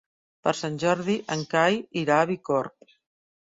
[0.45, 2.93] Per Sant Jordi en Cai irà a Bicorb.